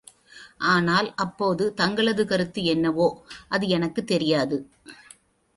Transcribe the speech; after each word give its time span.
ஆனால், 0.65 1.13
அப்போது 1.15 1.73
தங்களது 1.73 2.25
கருத்து 2.25 2.63
என்னவோ, 2.63 3.07
அது 3.49 3.67
எனக்குத் 3.67 4.07
தெரியாது. 4.07 4.57